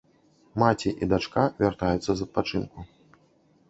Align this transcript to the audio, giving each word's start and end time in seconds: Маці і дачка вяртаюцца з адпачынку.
Маці 0.63 0.89
і 1.05 1.09
дачка 1.13 1.41
вяртаюцца 1.61 2.09
з 2.13 2.19
адпачынку. 2.31 2.79